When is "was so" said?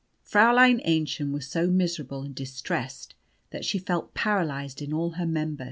1.31-1.67